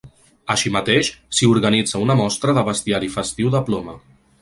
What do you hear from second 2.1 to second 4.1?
mostra de bestiari festiu de ploma.